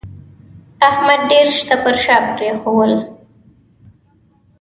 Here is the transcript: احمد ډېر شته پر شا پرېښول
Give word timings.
احمد 0.89 1.19
ډېر 1.31 1.47
شته 1.57 1.75
پر 1.83 1.95
شا 2.03 2.17
پرېښول 2.35 2.91